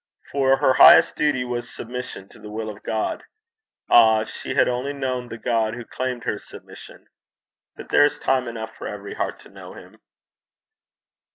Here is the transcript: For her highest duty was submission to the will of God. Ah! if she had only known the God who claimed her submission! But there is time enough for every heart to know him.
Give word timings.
For 0.31 0.57
her 0.57 0.73
highest 0.73 1.15
duty 1.15 1.43
was 1.43 1.69
submission 1.69 2.27
to 2.29 2.39
the 2.39 2.49
will 2.49 2.71
of 2.71 2.81
God. 2.81 3.21
Ah! 3.87 4.21
if 4.21 4.29
she 4.29 4.55
had 4.55 4.67
only 4.67 4.93
known 4.93 5.27
the 5.29 5.37
God 5.37 5.75
who 5.75 5.85
claimed 5.85 6.23
her 6.23 6.39
submission! 6.39 7.05
But 7.75 7.89
there 7.89 8.05
is 8.05 8.17
time 8.17 8.47
enough 8.47 8.75
for 8.75 8.87
every 8.87 9.13
heart 9.13 9.37
to 9.41 9.49
know 9.49 9.75
him. 9.75 10.01